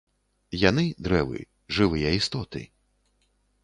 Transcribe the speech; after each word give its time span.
Яны, 0.69 0.85
дрэвы, 1.09 1.39
—жывыя 1.73 2.17
істоты. 2.23 2.67